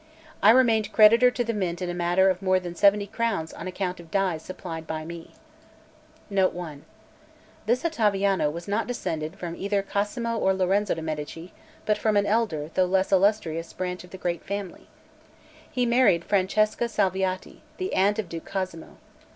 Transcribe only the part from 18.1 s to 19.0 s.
of Duke Cosimo.